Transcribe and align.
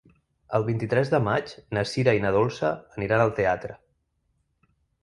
El 0.59 0.63
vint-i-tres 0.69 1.11
de 1.11 1.19
maig 1.27 1.53
na 1.79 1.83
Sira 1.91 2.17
i 2.21 2.25
na 2.27 2.33
Dolça 2.39 2.73
aniran 2.99 3.25
al 3.29 3.37
teatre. 3.43 3.79